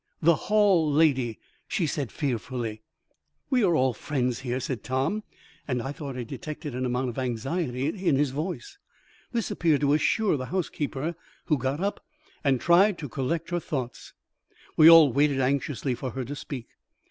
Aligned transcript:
"The 0.19 0.33
hall 0.47 0.91
lady," 0.91 1.37
she 1.67 1.85
said 1.85 2.11
fearfully. 2.11 2.81
"We 3.51 3.63
are 3.63 3.75
all 3.75 3.93
friends 3.93 4.39
here," 4.39 4.59
said 4.59 4.83
Tom, 4.83 5.21
and 5.67 5.79
I 5.79 5.91
thought 5.91 6.17
I 6.17 6.23
detected 6.23 6.73
an 6.73 6.85
amount 6.87 7.09
of 7.09 7.19
anxiety 7.19 7.85
in 8.07 8.15
his 8.15 8.31
voice. 8.31 8.79
This 9.31 9.51
appeared 9.51 9.81
to 9.81 9.93
assure 9.93 10.37
the 10.37 10.47
housekeeper, 10.47 11.13
who 11.45 11.57
got 11.59 11.81
up 11.81 12.03
and 12.43 12.59
tried 12.59 12.97
to 12.97 13.09
collect 13.09 13.51
her 13.51 13.59
thoughts. 13.59 14.13
We 14.75 14.89
all 14.89 15.13
waited 15.13 15.39
anxiously 15.39 15.93
for 15.93 16.09
her 16.09 16.25
to 16.25 16.35
speak. 16.35 16.69